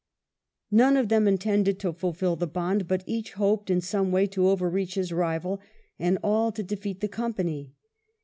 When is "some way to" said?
3.81-4.49